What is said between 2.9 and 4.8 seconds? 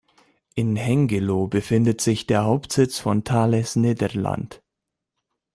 von Thales Nederland.